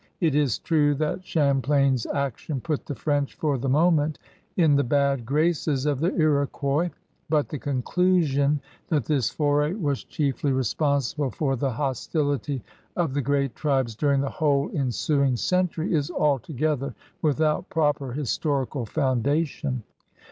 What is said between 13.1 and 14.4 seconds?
the great tribes during the